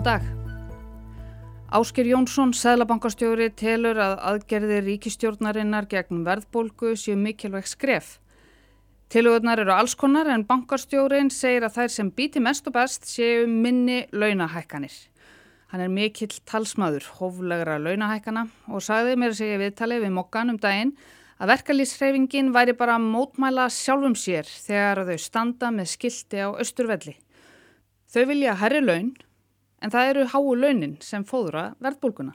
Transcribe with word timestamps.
Góðan 0.00 0.22
dag. 0.22 0.28
Ásker 1.76 2.06
Jónsson, 2.08 2.54
Sæðlabankastjóri, 2.56 3.50
telur 3.52 3.98
að 4.00 4.14
aðgerði 4.30 4.78
ríkistjórnarinnar 4.86 5.84
gegn 5.90 6.22
verðbólgu 6.24 6.94
séu 6.96 7.18
mikilvæg 7.20 7.68
skref. 7.68 8.14
Tilugunar 9.12 9.60
eru 9.60 9.74
alls 9.74 9.92
konar 10.00 10.30
en 10.32 10.46
bankastjórin 10.48 11.28
segir 11.28 11.68
að 11.68 11.76
þær 11.76 11.92
sem 11.98 12.14
býti 12.16 12.40
mest 12.40 12.72
og 12.72 12.78
best 12.78 13.04
séu 13.12 13.44
minni 13.44 14.06
launahækkanir. 14.16 14.96
Hann 15.68 15.84
er 15.84 15.92
mikill 15.92 16.32
talsmaður 16.48 17.12
hóflegra 17.20 17.76
launahækkana 17.76 18.48
og 18.72 18.80
sagði 18.80 19.20
mér 19.20 19.34
að 19.34 19.40
segja 19.44 19.62
viðtalið 19.66 20.04
við 20.06 20.16
mokkan 20.16 20.56
um 20.56 20.60
daginn 20.64 20.96
að 21.36 21.58
verkalýsreifingin 21.58 22.54
væri 22.56 22.72
bara 22.72 22.96
mótmæla 22.96 23.68
sjálfum 23.68 24.16
sér 24.16 24.48
þegar 24.48 25.04
þau 25.10 25.18
standa 25.28 25.74
með 25.74 25.92
skildi 25.98 26.40
á 26.40 26.48
austurvelli. 26.56 27.18
Þau 28.08 28.24
vilja 28.32 28.62
herri 28.64 28.80
laun 28.80 29.18
en 29.80 29.92
það 29.92 30.12
eru 30.12 30.26
háu 30.32 30.54
launin 30.54 30.96
sem 31.04 31.24
fóðra 31.24 31.70
verðbólguna. 31.80 32.34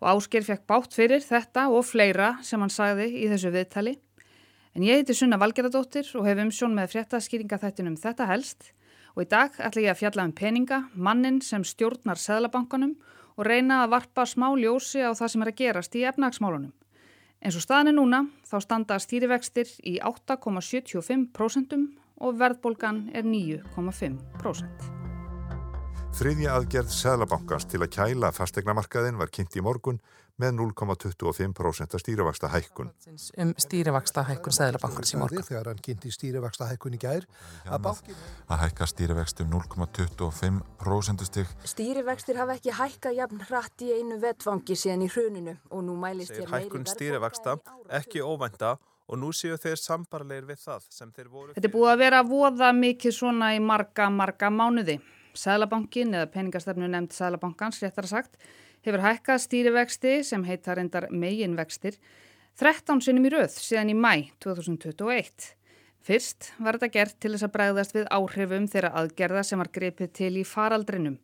Og 0.00 0.08
Ásker 0.12 0.44
fekk 0.44 0.66
bátt 0.68 0.96
fyrir 0.96 1.22
þetta 1.24 1.68
og 1.72 1.86
fleira 1.88 2.36
sem 2.44 2.60
hann 2.60 2.72
sagði 2.72 3.08
í 3.22 3.28
þessu 3.32 3.52
viðtali. 3.54 3.96
En 4.76 4.84
ég 4.84 5.00
heiti 5.00 5.16
Sunna 5.16 5.38
Valgeradóttir 5.40 6.08
og 6.18 6.26
hef 6.28 6.40
umsjón 6.42 6.76
með 6.76 6.92
fréttaskýringa 6.92 7.60
þættinum 7.62 7.96
þetta 8.00 8.26
helst 8.28 8.72
og 9.16 9.24
í 9.24 9.28
dag 9.32 9.54
ætla 9.56 9.86
ég 9.86 9.94
að 9.94 10.02
fjalla 10.02 10.26
um 10.28 10.34
peninga, 10.36 10.82
mannin 10.92 11.40
sem 11.40 11.64
stjórnar 11.64 12.20
Sæðlabankanum 12.20 12.92
og 13.36 13.46
reyna 13.48 13.82
að 13.84 13.94
varpa 13.94 14.26
smá 14.28 14.50
ljósi 14.56 15.00
á 15.00 15.16
það 15.16 15.32
sem 15.32 15.44
er 15.44 15.52
að 15.52 15.58
gerast 15.62 15.96
í 15.96 16.04
efnagsmálunum. 16.08 16.74
En 17.40 17.52
svo 17.52 17.62
staðinu 17.64 17.96
núna 17.96 18.24
þá 18.48 18.58
standa 18.64 19.00
stýrivextir 19.00 19.72
í 19.84 19.96
8,75% 20.00 21.80
og 22.16 22.36
verðbólgan 22.40 23.08
er 23.16 23.28
9,5%. 23.28 24.95
Þriðja 26.16 26.52
aðgerð 26.56 26.92
Sæðlabankans 26.96 27.66
til 27.68 27.82
að 27.84 27.90
kæla 27.92 28.30
fastegnamarkaðin 28.32 29.18
var 29.20 29.28
kynnt 29.28 29.52
í 29.58 29.60
morgun 29.60 29.98
með 30.40 30.54
0,25% 30.56 31.96
stýrivaksta 32.00 32.48
hækkun. 32.54 32.88
Um 33.36 33.50
stýrivaksta 33.60 34.24
hækkun 34.24 34.54
Sæðlabankans 34.56 35.12
í 35.12 35.20
morgun. 35.20 35.44
Þegar 35.44 35.68
hann 35.68 35.82
kynnti 35.84 36.14
stýrivaksta 36.16 36.70
hækkun 36.70 36.96
í 36.96 37.00
gær 37.02 37.26
að 37.68 37.82
bankin... 37.84 38.16
Að 38.48 38.62
hækka 38.64 38.88
stýrivexti 38.94 39.44
um 39.44 39.52
0,25% 39.58 41.26
stygg. 41.28 41.52
Stýrivextir 41.68 42.40
hafa 42.40 42.56
ekki 42.56 42.72
hækkað 42.78 43.18
jafn 43.20 43.44
hratt 43.50 43.84
í 43.84 43.92
einu 43.98 44.16
vettvangi 44.22 44.76
síðan 44.76 45.04
í 45.04 45.10
hruninu 45.12 45.58
og 45.68 45.84
nú 45.84 45.98
mælist 46.00 46.32
ég 46.32 46.48
meiri... 46.48 46.70
Hækkun 46.70 46.88
stýrivaksta 46.94 47.58
ekki 48.00 48.24
óvænta 48.24 48.78
og 49.06 49.20
nú 49.20 49.34
séu 49.36 49.60
þeir 49.60 49.76
sambarleir 49.84 50.48
við 50.48 50.64
það 50.64 50.88
sem 50.90 51.12
þeir 51.12 51.28
voru... 51.28 51.52
Þetta 51.52 51.68
er 51.68 51.76
búið 51.76 51.92
að 51.92 52.02
vera 52.06 52.24
voða 52.26 52.72
mikið 52.80 53.18
svona 53.20 53.52
í 53.52 53.60
marga, 53.62 54.08
marga 54.10 54.50
mánuði. 54.50 54.96
Sælabankin 55.38 56.14
eða 56.16 56.30
peningastefnu 56.32 56.88
nefnd 56.90 57.14
Sælabankans, 57.16 57.82
réttar 57.84 58.08
að 58.08 58.14
sagt, 58.14 58.38
hefur 58.86 59.02
hækkað 59.04 59.42
stýrivexti 59.44 60.14
sem 60.24 60.44
heitar 60.46 60.80
endar 60.82 61.08
meginvextir 61.10 61.98
13 62.56 63.02
sinum 63.04 63.26
í 63.28 63.32
rauð 63.34 63.56
síðan 63.60 63.92
í 63.92 63.96
mæ 63.98 64.12
2021. 64.40 65.50
Fyrst 66.06 66.52
var 66.62 66.78
þetta 66.78 66.92
gert 66.94 67.16
til 67.20 67.32
þess 67.34 67.44
að 67.48 67.52
bregðast 67.56 67.96
við 67.96 68.06
áhrifum 68.14 68.68
þeirra 68.70 68.92
aðgerða 69.00 69.42
sem 69.44 69.60
var 69.60 69.72
grepið 69.74 70.12
til 70.14 70.30
í 70.38 70.44
faraldrinum. 70.46 71.18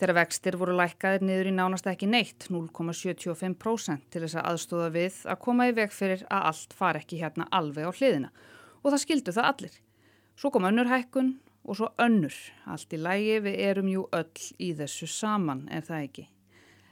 Þeirra 0.00 0.14
vextir 0.20 0.56
voru 0.56 0.76
lækkaðir 0.78 1.26
niður 1.26 1.50
í 1.50 1.52
nánast 1.52 1.88
ekki 1.90 2.06
neitt, 2.08 2.46
0,75% 2.48 4.06
til 4.08 4.22
þess 4.22 4.38
að 4.38 4.46
aðstóða 4.52 4.88
við 4.94 5.18
að 5.28 5.40
koma 5.44 5.66
í 5.68 5.74
veg 5.76 5.92
fyrir 5.92 6.22
að 6.30 6.46
allt 6.52 6.76
far 6.78 6.96
ekki 7.02 7.18
hérna 7.20 7.48
alveg 7.52 7.90
á 7.90 7.92
hliðina. 7.92 8.30
Og 8.80 8.94
það 8.94 9.02
skildu 9.02 9.34
það 9.36 9.50
allir. 9.50 9.74
Svo 10.40 10.54
kom 10.54 10.70
önnur 10.70 10.88
hækkun 10.88 11.34
og 11.70 11.78
svo 11.78 11.92
önnur. 12.02 12.34
Allt 12.66 12.90
í 12.90 12.98
lægi 12.98 13.38
við 13.46 13.58
erum 13.68 13.88
jú 13.92 14.04
öll 14.16 14.46
í 14.58 14.72
þessu 14.74 15.06
saman, 15.06 15.68
er 15.70 15.86
það 15.86 16.06
ekki? 16.08 16.26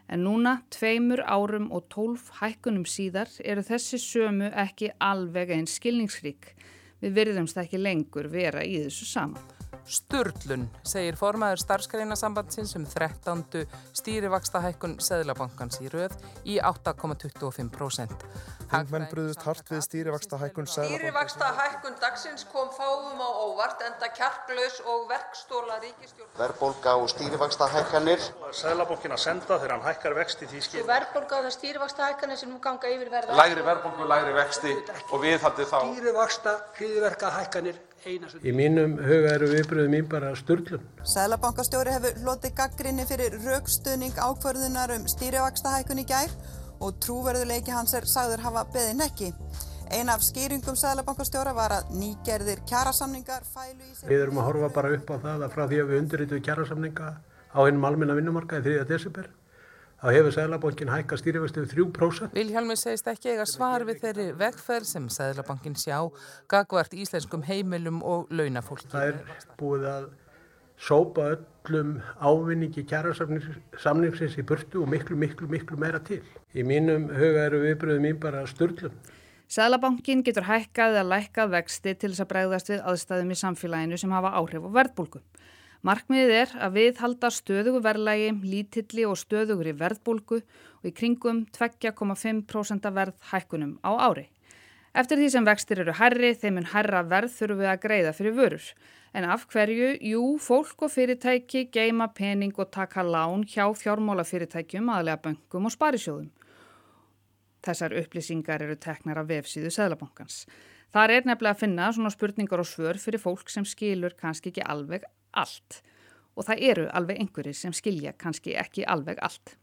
En 0.09 0.23
núna, 0.25 0.55
tveimur 0.73 1.21
árum 1.27 1.69
og 1.75 1.91
tólf 1.93 2.31
hækkunum 2.39 2.87
síðar, 2.89 3.29
eru 3.45 3.67
þessi 3.67 4.01
sömu 4.01 4.49
ekki 4.55 4.95
alveg 5.05 5.53
einn 5.59 5.69
skilningsrík. 5.69 6.55
Við 7.03 7.19
virðumst 7.19 7.61
ekki 7.61 7.83
lengur 7.83 8.31
vera 8.33 8.65
í 8.65 8.79
þessu 8.87 9.11
saman. 9.11 9.58
Sturlun, 9.89 10.67
segir 10.85 11.17
formaður 11.17 11.63
starfskreina 11.63 12.17
sambandsins 12.19 12.75
um 12.77 12.85
13. 12.85 13.65
stýrivaksta 13.97 14.61
hækkun 14.61 14.99
Seðlabankans 15.01 15.81
í 15.81 15.89
rauð 15.93 16.13
í 16.45 16.59
8,25%. 16.61 18.27
Þingmenn 18.69 19.07
bröðust 19.09 19.47
hart 19.49 19.71
við 19.73 19.81
stýrivaksta 19.87 20.37
hækkun 20.43 20.69
Stýrivaksta 20.69 21.49
hækkun 21.57 21.97
dagsins 22.03 22.45
kom 22.53 22.69
fáum 22.77 23.17
á 23.17 23.29
óvart 23.49 23.81
enda 23.87 24.11
kjarklaus 24.13 24.77
og 24.85 25.09
verkstóla 25.09 25.79
ríkistjórn. 25.81 26.35
Verbolga 26.37 26.97
og 27.01 27.09
stýrivaksta 27.15 27.71
hækkanir. 27.73 28.29
Sæðlabankin 28.61 29.17
að 29.17 29.25
senda 29.25 29.57
þegar 29.57 29.77
hann 29.79 29.87
hækkar 29.89 30.19
vexti 30.21 30.51
því 30.53 30.65
skil. 30.69 30.87
Verbolga 30.89 31.41
og 31.41 31.49
það 31.49 31.57
stýrivaksta 31.57 32.11
hækkanir 32.11 32.43
sem 32.43 32.53
nú 32.53 32.61
ganga 32.61 32.93
yfir 32.93 33.09
verða. 33.17 33.41
Lægri 33.41 33.65
verbolgu, 33.73 34.09
lægri 34.13 34.37
vexti 34.37 34.77
og 35.09 35.25
við 35.25 35.41
haldið 35.49 35.73
þá. 35.73 35.79
Stýrivaksta, 35.89 36.59
hriðverka 36.77 37.37
hækkanir 37.41 37.81
Í 38.07 38.53
mínum 38.55 38.95
huga 39.03 39.33
eru 39.35 39.49
viðbröðum 39.51 39.95
mín 39.97 40.07
bara 40.11 40.31
störlum. 40.39 40.85
Sælabankastjóri 41.03 41.95
hefur 41.97 42.21
hlotið 42.23 42.55
gaggrinni 42.61 43.07
fyrir 43.09 43.35
raukstuðning 43.43 44.15
ákvarðunar 44.23 44.93
um 44.95 45.09
stýrivakstahækun 45.11 46.03
í 46.05 46.07
gær 46.07 46.31
og 46.79 47.01
trúverðuleiki 47.03 47.75
hans 47.75 47.97
er 47.99 48.07
sagður 48.07 48.45
hafa 48.47 48.63
beðin 48.77 49.03
ekki. 49.03 49.33
Ein 49.91 50.13
af 50.13 50.23
skýringum 50.23 50.79
Sælabankastjóra 50.79 51.57
var 51.57 51.75
að 51.81 51.91
nýgerðir 51.99 52.63
kjærasamningar 52.69 53.43
fælu 53.49 53.83
í 53.83 53.95
sig... 53.97 54.07
Við 54.07 54.29
erum 54.29 54.39
að 54.45 54.49
horfa 54.53 54.71
bara 54.79 54.95
upp 54.95 55.11
á 55.11 55.17
það 55.27 55.45
að 55.49 55.55
frá 55.57 55.65
því 55.65 55.83
að 55.83 55.91
við 55.91 56.03
undirritum 56.05 56.47
kjærasamninga 56.47 57.13
á 57.19 57.59
einum 57.65 57.89
almenna 57.89 58.15
vinnumarka 58.19 58.61
í 58.61 58.67
3. 58.69 58.87
desember 58.87 59.31
þá 59.99 60.07
hefur 60.15 60.35
Sæðlabankin 60.37 60.93
hækka 60.93 61.19
stýrifæstu 61.19 61.65
3%. 61.67 62.31
Vilhjálmi 62.37 62.77
segist 62.79 63.11
ekki 63.11 63.33
eiga 63.35 63.47
svar 63.49 63.85
við 63.89 64.01
þeirri 64.05 64.29
vegferð 64.39 64.89
sem 64.93 65.11
Sæðlabankin 65.11 65.77
sjá 65.79 65.99
gagvart 66.51 66.95
íslenskum 66.95 67.43
heimilum 67.49 68.01
og 68.07 68.31
launafólki. 68.31 68.91
Það 68.93 69.13
er 69.13 69.45
búið 69.59 69.87
að 69.91 70.09
sópa 70.79 71.33
öllum 71.35 71.97
ávinningi 72.23 72.87
kjærasamningsins 72.87 74.39
í 74.39 74.47
burtu 74.47 74.85
og 74.85 74.91
miklu, 74.93 75.19
miklu, 75.19 75.51
miklu 75.51 75.79
meira 75.81 75.99
til. 75.99 76.23
Í 76.55 76.63
mínum 76.67 77.11
huga 77.11 77.49
eru 77.49 77.65
viðbröðum 77.67 78.07
mín 78.07 78.21
bara 78.23 78.47
störlum. 78.47 78.95
Sæðlabankin 79.49 80.23
getur 80.23 80.45
hækkað 80.45 80.99
eða 81.01 81.09
lækkað 81.09 81.55
vexti 81.57 81.95
til 81.97 82.13
þess 82.13 82.23
að 82.23 82.31
bregðast 82.33 82.71
við 82.71 82.83
aðstæðum 82.91 83.31
í 83.33 83.37
samfélaginu 83.43 83.99
sem 83.99 84.13
hafa 84.13 84.35
áhrif 84.37 84.67
á 84.69 84.71
verðbólku. 84.77 85.23
Markmiðið 85.87 86.33
er 86.35 86.53
að 86.59 86.73
við 86.75 86.97
halda 86.99 87.29
stöðugu 87.31 87.81
verðlægi, 87.85 88.33
lítilli 88.43 89.05
og 89.07 89.15
stöðugri 89.21 89.77
verðbólgu 89.79 90.41
og 90.43 90.89
í 90.91 90.91
kringum 90.91 91.45
2,5% 91.55 92.89
verð 92.97 93.15
hækkunum 93.31 93.77
á 93.87 93.91
ári. 94.11 94.27
Eftir 94.99 95.21
því 95.21 95.29
sem 95.31 95.45
vextir 95.47 95.85
eru 95.85 95.95
herri, 95.95 96.33
þeim 96.35 96.59
mun 96.59 96.71
herra 96.73 97.05
verð 97.07 97.31
þurfum 97.37 97.61
við 97.63 97.71
að 97.71 97.83
greiða 97.85 98.15
fyrir 98.17 98.35
vörur. 98.35 98.65
En 99.15 99.27
af 99.31 99.45
hverju? 99.53 99.93
Jú, 100.03 100.23
fólk 100.43 100.83
og 100.83 100.91
fyrirtæki 100.91 101.69
geima 101.71 102.09
pening 102.11 102.59
og 102.59 102.73
taka 102.75 103.05
lán 103.07 103.45
hjá 103.47 103.69
fjármálafyrirtækjum, 103.79 104.91
aðlega 104.91 105.23
böngum 105.29 105.69
og 105.71 105.75
sparisjóðum. 105.77 106.33
Þessar 107.63 107.95
upplýsingar 108.01 108.65
eru 108.67 108.75
teknar 108.81 109.23
af 109.23 109.31
vefsíðu 109.31 109.71
Sæðlabankans. 109.75 110.43
Þar 110.91 111.15
er 111.15 111.29
nefnilega 111.29 111.55
að 111.55 111.63
finna 111.63 111.93
svona 111.93 112.11
spurningar 112.11 112.65
og 112.65 112.67
svör 112.67 112.99
fyrir 112.99 113.23
fólk 113.23 113.51
sem 113.53 113.67
skilur 113.69 114.17
kannski 114.19 114.51
ekki 114.51 114.67
alveg 114.67 115.07
allt 115.39 115.81
og 116.39 116.47
það 116.47 116.67
eru 116.71 116.85
alveg 116.95 117.23
einhverjir 117.23 117.57
sem 117.59 117.75
skilja 117.75 118.13
kannski 118.19 118.55
ekki 118.59 118.85
alveg 118.87 119.19
allt. 119.27 119.57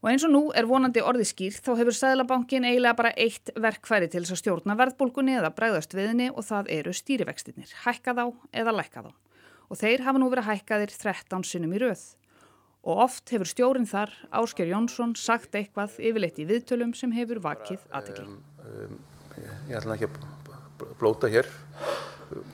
Og 0.00 0.08
eins 0.08 0.22
og 0.24 0.32
nú 0.32 0.40
er 0.56 0.64
vonandi 0.68 1.02
orði 1.04 1.26
skýrt 1.28 1.66
þá 1.66 1.74
hefur 1.76 1.96
Sæðlabankin 1.96 2.64
eiginlega 2.64 2.96
bara 2.96 3.10
eitt 3.20 3.50
verkfæri 3.52 4.08
til 4.08 4.22
þess 4.22 4.36
að 4.36 4.40
stjórna 4.40 4.76
verðbólgunni 4.78 5.34
eða 5.36 5.50
bregðast 5.56 5.92
viðni 5.96 6.30
og 6.30 6.46
það 6.46 6.70
eru 6.78 6.94
stýrivextinir, 6.96 7.74
hækka 7.82 8.14
þá 8.16 8.24
eða 8.62 8.74
lækka 8.78 9.02
þá. 9.04 9.10
Og 9.68 9.80
þeir 9.82 10.06
hafa 10.06 10.22
nú 10.22 10.30
verið 10.32 10.48
hækkaðir 10.48 10.94
13 10.94 11.44
sinnum 11.50 11.76
í 11.76 11.82
rauð. 11.82 12.06
Og 12.80 13.02
oft 13.04 13.28
hefur 13.34 13.50
stjórin 13.50 13.84
þar, 13.84 14.14
Ásker 14.32 14.70
Jónsson, 14.70 15.12
sagt 15.20 15.52
eitthvað 15.58 15.98
yfirleitt 16.00 16.40
í 16.40 16.48
viðtölum 16.48 16.94
sem 16.96 17.12
hefur 17.12 17.42
vakið 17.44 17.84
aðtekli. 17.92 18.24
Um, 18.24 18.40
um, 18.88 18.96
ég 19.68 19.76
ætla 19.82 19.98
ekki 19.98 20.08
að 20.08 20.94
blóta 20.96 21.28
hér, 21.28 21.50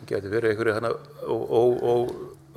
getur 0.08 0.32
verið 0.32 0.54
einhverju 0.54 0.74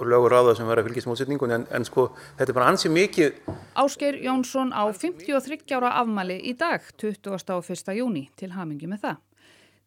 lögur 0.07 0.35
á 0.35 0.41
það 0.47 0.57
sem 0.57 0.67
verður 0.69 0.83
að 0.83 0.89
fylgjast 0.89 1.09
mótsetningun 1.09 1.53
en, 1.55 1.65
en 1.75 1.85
sko 1.87 2.09
þetta 2.37 2.51
er 2.51 2.57
bara 2.57 2.67
ansið 2.71 2.93
mikið. 2.95 3.39
Ásker 3.83 4.19
Jónsson 4.23 4.71
á 4.71 4.83
53 4.95 5.75
ára 5.75 5.95
afmæli 5.99 6.39
í 6.49 6.53
dag 6.59 6.85
21. 7.01 7.97
júni 7.97 8.29
til 8.39 8.53
hamingi 8.55 8.87
með 8.87 9.03
það. 9.07 9.17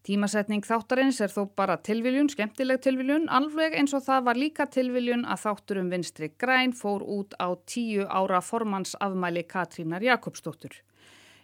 Tímasetning 0.03 0.65
þáttarins 0.67 1.21
er 1.23 1.31
þó 1.31 1.45
bara 1.55 1.77
tilviljun, 1.79 2.27
skemmtileg 2.33 2.81
tilviljun, 2.83 3.29
alveg 3.31 3.77
eins 3.79 3.93
og 3.95 4.03
það 4.03 4.25
var 4.27 4.41
líka 4.41 4.67
tilviljun 4.67 5.23
að 5.31 5.45
þátturum 5.45 5.93
vinstri 5.93 6.33
græn 6.43 6.75
fór 6.75 7.05
út 7.07 7.37
á 7.39 7.55
tíu 7.71 8.09
ára 8.11 8.43
formans 8.43 8.97
afmæli 8.99 9.47
Katrínar 9.47 10.03
Jakobsdóttur. 10.03 10.75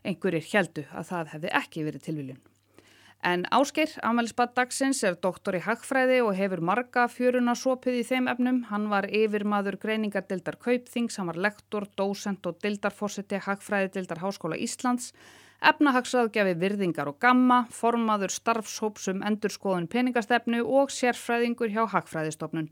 Einhverjir 0.02 0.50
heldu 0.50 0.88
að 0.90 1.10
það 1.12 1.34
hefði 1.36 1.54
ekki 1.60 1.86
verið 1.86 2.08
tilviljun. 2.08 2.42
En 3.26 3.42
Ásker, 3.50 3.90
afmælisbad 4.06 4.52
dagsins, 4.54 5.00
er 5.02 5.16
doktor 5.18 5.56
í 5.58 5.60
hagfræði 5.64 6.20
og 6.22 6.36
hefur 6.38 6.60
marga 6.62 7.08
fjöruna 7.10 7.56
sopið 7.58 7.96
í 7.98 8.04
þeim 8.06 8.28
efnum. 8.30 8.60
Hann 8.70 8.86
var 8.92 9.08
yfirmaður 9.10 9.74
greiningardildar 9.82 10.54
Kaupþings, 10.62 11.18
hann 11.18 11.26
var 11.26 11.40
lektor, 11.48 11.88
dósent 11.98 12.46
og 12.46 12.60
dildarfósiti 12.62 13.40
hagfræði 13.42 13.90
dildar 13.96 14.22
Háskóla 14.22 14.60
Íslands, 14.62 15.10
efnahagsraðgjafi 15.58 16.54
virðingar 16.62 17.10
og 17.10 17.18
gamma, 17.18 17.64
formaður 17.74 18.30
starfshópsum 18.36 19.26
endurskoðun 19.26 19.90
peningastefnu 19.90 20.62
og 20.62 20.94
sérfræðingur 20.94 21.74
hjá 21.74 21.88
hagfræðistofnun. 21.90 22.70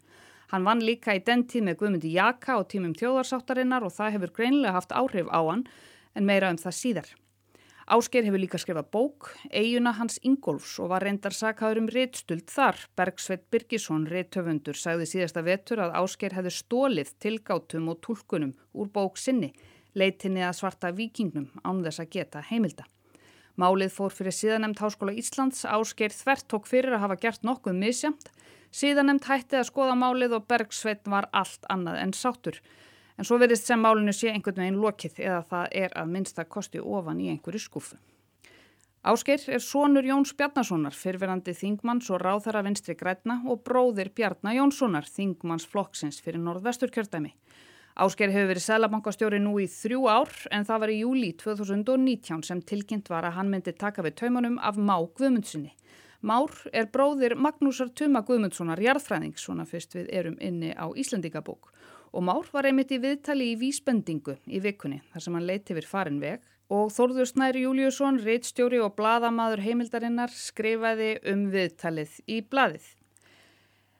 Hann 0.54 0.62
vann 0.62 0.86
líka 0.86 1.18
í 1.18 1.24
den 1.26 1.42
tíð 1.50 1.66
með 1.66 1.80
Guðmundi 1.80 2.14
Jaka 2.14 2.60
og 2.60 2.68
tímum 2.70 2.94
þjóðarsáttarinnar 2.94 3.82
og 3.82 3.98
það 3.98 4.14
hefur 4.14 4.36
greinlega 4.38 4.78
haft 4.78 4.94
áhrif 4.94 5.26
á 5.26 5.42
hann 5.42 5.66
en 6.14 6.28
meira 6.28 6.54
um 6.54 6.62
það 6.62 6.78
síðar. 6.78 7.08
Ásker 7.86 8.24
hefur 8.26 8.40
líka 8.42 8.58
skrifað 8.58 8.88
bók, 8.90 9.28
eiguna 9.54 9.92
hans 9.94 10.16
Ingolfs 10.26 10.72
og 10.82 10.88
var 10.90 11.04
reyndar 11.06 11.30
sakaður 11.30 11.84
um 11.84 11.90
réttstuld 11.94 12.48
þar. 12.50 12.80
Bergsveit 12.98 13.44
Birgisson, 13.54 14.08
réttöfundur, 14.10 14.74
sagði 14.74 15.06
síðasta 15.06 15.44
vetur 15.46 15.84
að 15.84 15.94
Ásker 16.00 16.34
hefði 16.34 16.50
stólið 16.56 17.12
tilgátum 17.22 17.86
og 17.92 18.00
tólkunum 18.02 18.56
úr 18.74 18.90
bók 18.90 19.20
sinni, 19.22 19.52
leitinni 19.94 20.42
að 20.42 20.56
svarta 20.58 20.90
vikingnum 20.90 21.46
án 21.62 21.84
þess 21.84 22.02
að 22.02 22.10
geta 22.16 22.42
heimilda. 22.48 22.88
Málið 23.54 23.94
fór 23.94 24.10
fyrir 24.18 24.34
síðanemd 24.34 24.82
Háskóla 24.82 25.14
Íslands, 25.14 25.62
Ásker 25.62 26.10
þvert 26.10 26.48
tók 26.50 26.66
fyrir 26.66 26.98
að 26.98 27.04
hafa 27.06 27.20
gert 27.22 27.46
nokkuð 27.46 27.78
misjamt, 27.78 28.32
síðanemd 28.74 29.30
hætti 29.30 29.60
að 29.60 29.70
skoða 29.70 29.94
málið 29.94 30.34
og 30.40 30.50
Bergsveit 30.50 31.06
var 31.06 31.30
allt 31.30 31.70
annað 31.70 32.02
en 32.02 32.18
sátur. 32.18 32.58
En 33.16 33.24
svo 33.24 33.38
verðist 33.40 33.68
sem 33.68 33.80
málinu 33.80 34.12
sé 34.12 34.28
einhvern 34.32 34.60
veginn 34.60 34.82
lokið 34.82 35.22
eða 35.24 35.40
það 35.50 35.78
er 35.84 35.96
að 35.96 36.12
minnsta 36.12 36.44
kosti 36.44 36.82
ofan 36.82 37.22
í 37.24 37.30
einhverju 37.32 37.62
skúfu. 37.64 37.96
Ásker 39.06 39.38
er 39.54 39.62
sonur 39.62 40.02
Jóns 40.02 40.32
Bjarnasonar, 40.34 40.94
fyrverandi 40.98 41.52
þingmanns 41.54 42.08
og 42.10 42.24
ráðara 42.24 42.64
vinstri 42.66 42.96
grætna 42.98 43.38
og 43.46 43.60
bróðir 43.62 44.10
Bjarnar 44.10 44.56
Jónssonar, 44.56 45.06
þingmanns 45.06 45.68
flokksins 45.70 46.18
fyrir 46.24 46.42
norðvestur 46.42 46.90
kjördæmi. 46.90 47.30
Ásker 47.96 48.32
hefur 48.34 48.50
verið 48.50 48.64
selabankastjóri 48.66 49.38
nú 49.40 49.54
í 49.62 49.68
þrjú 49.70 50.02
ár 50.10 50.32
en 50.50 50.66
það 50.68 50.82
var 50.82 50.92
í 50.92 50.98
júli 51.04 51.30
2019 51.38 52.42
sem 52.44 52.60
tilkynnt 52.60 53.08
var 53.08 53.24
að 53.24 53.38
hann 53.38 53.52
myndi 53.54 53.72
taka 53.78 54.02
við 54.04 54.18
taumunum 54.20 54.58
af 54.58 54.76
Má 54.76 54.98
Guðmundssoni. 55.06 55.70
Már 56.26 56.50
er 56.74 56.90
bróðir 56.90 57.36
Magnúsar 57.38 57.94
Tuma 57.94 58.24
Guðmundssonar 58.26 58.82
jarðfræðing, 58.82 59.38
svona 59.38 59.64
fyrst 59.70 59.94
við 59.94 60.10
erum 60.10 60.36
inni 60.42 60.74
á 60.74 60.90
Íslandingabók 60.90 61.70
og 62.12 62.26
Már 62.26 62.50
var 62.52 62.68
einmitt 62.68 62.92
í 62.94 63.00
viðtali 63.02 63.52
í 63.52 63.56
vísbendingu 63.60 64.36
í 64.46 64.60
vikunni 64.64 65.00
þar 65.12 65.24
sem 65.24 65.38
hann 65.38 65.48
leiti 65.48 65.74
yfir 65.74 65.88
farin 65.88 66.20
veg 66.22 66.44
og 66.72 66.90
Þórður 66.90 67.28
Snæri 67.30 67.62
Júliusson, 67.62 68.20
reittstjóri 68.26 68.80
og 68.82 68.96
bladamadur 68.98 69.62
heimildarinnar 69.62 70.32
skrifaði 70.34 71.16
um 71.30 71.46
viðtalið 71.52 72.16
í 72.26 72.40
bladið. 72.42 72.86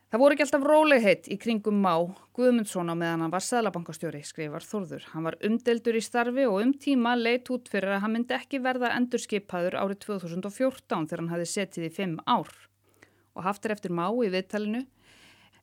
Það 0.06 0.22
voru 0.22 0.34
ekki 0.36 0.44
alltaf 0.46 0.64
rólegheit 0.70 1.28
í 1.34 1.36
kringum 1.42 1.78
Má 1.82 1.94
Guðmundsson 2.38 2.90
á 2.90 2.94
meðan 2.94 3.24
hann 3.24 3.32
var 3.32 3.42
sælabankastjóri, 3.42 4.20
skrifar 4.22 4.62
Þórður. 4.62 5.06
Hann 5.12 5.26
var 5.26 5.36
umdeldur 5.46 5.98
í 5.98 6.02
starfi 6.04 6.44
og 6.46 6.60
um 6.62 6.72
tíma 6.78 7.16
leitt 7.18 7.50
út 7.50 7.66
fyrir 7.70 7.96
að 7.96 8.04
hann 8.04 8.14
myndi 8.14 8.36
ekki 8.36 8.60
verða 8.62 8.92
endurskipaður 8.94 9.78
árið 9.82 10.04
2014 10.06 11.08
þegar 11.10 11.22
hann 11.24 11.32
hafi 11.34 11.48
setið 11.50 11.88
í 11.88 11.94
fimm 11.98 12.20
ár. 12.22 12.52
Og 13.34 13.44
haftir 13.44 13.74
eftir 13.74 13.94
Má 13.94 14.06
í 14.06 14.30
viðtalinu 14.30 14.84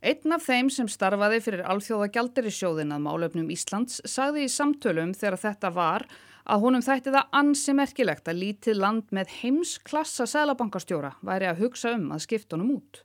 Einn 0.03 0.35
af 0.35 0.43
þeim 0.43 0.67
sem 0.67 0.87
starfaði 0.91 1.37
fyrir 1.45 1.61
alþjóða 1.63 2.09
gjaldirisjóðin 2.11 2.91
að 2.91 3.03
málefnum 3.05 3.51
Íslands 3.53 4.01
sagði 4.03 4.41
í 4.43 4.51
samtölum 4.51 5.13
þegar 5.15 5.37
þetta 5.39 5.69
var 5.71 6.03
að 6.43 6.65
honum 6.65 6.83
þætti 6.83 7.13
það 7.13 7.37
ansi 7.39 7.75
merkilegt 7.77 8.27
að 8.27 8.41
lítið 8.41 8.81
land 8.81 9.13
með 9.15 9.31
heimsklassa 9.37 10.27
selabankastjóra 10.27 11.13
væri 11.23 11.47
að 11.47 11.61
hugsa 11.63 11.93
um 11.95 12.09
að 12.11 12.25
skipta 12.25 12.57
honum 12.57 12.73
út. 12.81 12.99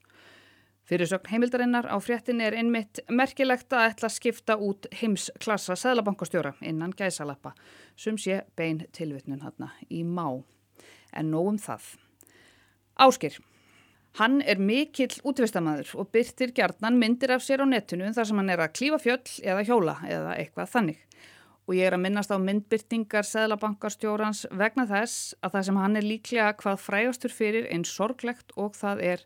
Fyrirsögn 0.91 1.31
heimildarinnar 1.31 1.87
á 1.87 1.97
fréttinni 2.03 2.49
er 2.49 2.57
einmitt 2.59 2.99
merkilegt 3.07 3.71
að 3.77 3.93
ætla 3.93 4.11
að 4.11 4.17
skipta 4.17 4.57
út 4.59 4.89
heimsklassa 4.99 5.77
selabankastjóra 5.79 6.57
innan 6.67 6.97
gæsalappa 6.99 7.53
sem 7.95 8.19
sé 8.19 8.41
bein 8.59 8.83
tilvittnun 8.97 9.45
hann 9.47 9.71
í 9.87 10.03
má. 10.03 10.41
En 11.15 11.31
nógum 11.31 11.63
það. 11.63 11.93
Áskir. 12.99 13.39
Hann 14.19 14.41
er 14.43 14.59
mikill 14.59 15.21
útvistamæður 15.23 15.93
og 16.03 16.09
byrtir 16.11 16.51
gjarnan 16.57 16.97
myndir 16.99 17.37
af 17.37 17.45
sér 17.45 17.63
á 17.63 17.67
netinu 17.71 18.09
þar 18.17 18.27
sem 18.27 18.41
hann 18.41 18.51
er 18.51 18.63
að 18.65 18.73
klífa 18.75 18.99
fjöll 18.99 19.35
eða 19.47 19.67
hjóla 19.69 19.95
eða 20.09 20.33
eitthvað 20.41 20.73
þannig. 20.73 21.05
Og 21.69 21.77
ég 21.77 21.87
er 21.87 21.95
að 21.95 22.03
minnast 22.03 22.33
á 22.35 22.37
myndbyrtingar 22.41 23.29
Sæðlabankarstjórans 23.29 24.47
vegna 24.59 24.89
þess 24.89 25.37
að 25.45 25.55
það 25.55 25.67
sem 25.69 25.79
hann 25.83 26.01
er 26.01 26.09
líklega 26.09 26.49
hvað 26.63 26.83
frægastur 26.83 27.35
fyrir 27.37 27.69
einn 27.71 27.85
sorglegt 27.87 28.57
og 28.57 28.75
það 28.75 29.05
er, 29.13 29.25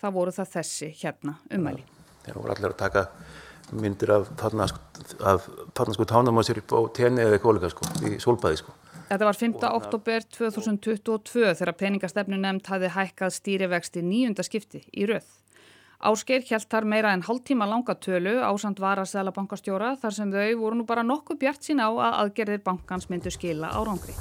það 0.00 0.16
voru 0.18 0.34
það 0.34 0.52
þessi 0.56 0.90
hérna 1.04 1.36
umæli. 1.52 1.86
Þeir 2.24 2.40
voru 2.40 2.56
allir 2.56 2.72
að 2.72 2.78
taka 2.82 3.06
myndir 3.78 4.14
af 4.16 4.32
þarna 4.40 5.94
sko 5.94 6.08
tánum 6.08 6.40
á 6.40 6.42
sér 6.42 6.64
á 6.66 6.80
tenni 6.96 7.22
eða 7.22 7.38
eitthvað 7.38 7.70
sko, 7.76 7.92
í 8.08 8.18
solbæði 8.24 8.64
sko. 8.64 8.74
Þetta 9.12 9.26
var 9.28 9.36
5. 9.36 9.56
oktober 9.68 10.24
2022 10.32 11.50
þegar 11.58 11.70
peningastefnu 11.76 12.36
nefnd 12.40 12.68
hafi 12.72 12.88
hækkað 12.94 13.34
stýrivexti 13.36 14.00
nýjunda 14.06 14.46
skipti 14.46 14.80
í 14.88 15.04
rauð. 15.10 15.26
Áskeir 16.08 16.46
hjælt 16.48 16.70
þar 16.72 16.88
meira 16.88 17.10
en 17.12 17.24
hálftíma 17.26 17.68
langa 17.68 17.92
tölu 18.06 18.38
ásand 18.40 18.80
var 18.80 19.02
að 19.02 19.10
segla 19.10 19.34
bankastjóra 19.36 19.90
þar 20.00 20.16
sem 20.16 20.32
þau 20.32 20.56
voru 20.62 20.80
nú 20.80 20.88
bara 20.88 21.04
nokkuð 21.04 21.42
bjart 21.44 21.68
sín 21.68 21.84
á 21.84 21.92
að 21.92 22.18
aðgerðir 22.22 22.64
bankans 22.64 23.10
myndu 23.12 23.34
skila 23.36 23.74
árangri. 23.76 24.16